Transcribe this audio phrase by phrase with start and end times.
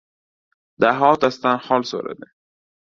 [0.85, 2.35] Daho otasidan hol so‘radi: